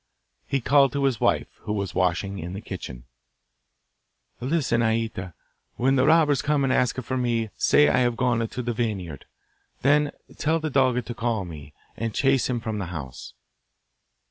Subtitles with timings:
[0.47, 3.03] He called to his wife, who was washing in the kitchen:
[4.39, 5.35] 'Listen, Aita:
[5.75, 9.25] when the robbers come and ask for me say I have gone to the vineyard.
[9.83, 13.35] Then tell the dog to call me, and chase him from the house.